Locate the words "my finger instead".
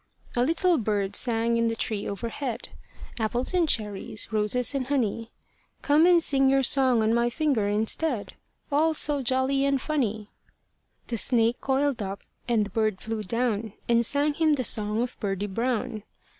7.13-8.33